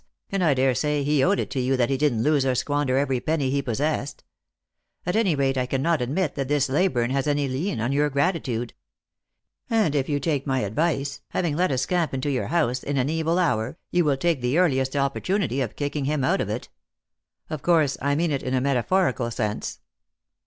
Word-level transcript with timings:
And 0.31 0.43
I 0.43 0.55
daresay 0.55 1.03
he 1.03 1.23
owed 1.23 1.37
it 1.39 1.51
to 1.51 1.59
you 1.59 1.77
that 1.77 1.91
he 1.91 1.95
didn't 1.95 2.23
lose 2.23 2.43
or 2.43 2.55
squander 2.55 2.97
every 2.97 3.19
penny 3.19 3.51
he 3.51 3.61
possessed. 3.61 4.23
At 5.05 5.15
any 5.15 5.35
rate 5.35 5.59
I 5.59 5.67
can 5.67 5.83
not 5.83 6.01
admit 6.01 6.33
that 6.33 6.47
this 6.47 6.69
Leyburne 6.69 7.11
has 7.11 7.27
any 7.27 7.47
lien 7.47 7.79
on 7.79 7.91
your 7.91 8.09
gratitude. 8.09 8.73
And 9.69 9.93
if 9.93 10.09
you 10.09 10.19
take 10.19 10.47
my 10.47 10.61
advice, 10.61 11.21
having 11.27 11.55
let 11.55 11.71
a 11.71 11.77
scamp 11.77 12.15
into 12.15 12.31
your 12.31 12.47
house 12.47 12.81
in 12.81 12.97
an 12.97 13.09
evil 13.09 13.37
hour, 13.37 13.77
you 13.91 14.03
will 14.03 14.17
take 14.17 14.41
the 14.41 14.57
earliest 14.57 14.95
opportunity 14.95 15.61
of 15.61 15.75
kicking 15.75 16.05
him 16.05 16.23
out 16.23 16.41
of 16.41 16.49
it. 16.49 16.69
Of 17.51 17.61
course 17.61 17.95
I 18.01 18.15
mean 18.15 18.31
in 18.31 18.55
a 18.55 18.59
metaphorical 18.59 19.29
sense." 19.29 19.81